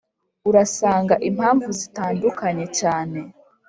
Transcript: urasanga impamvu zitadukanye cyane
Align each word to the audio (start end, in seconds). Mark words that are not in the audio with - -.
urasanga 0.49 1.13
impamvu 1.29 1.67
zitadukanye 1.79 2.65
cyane 2.79 3.19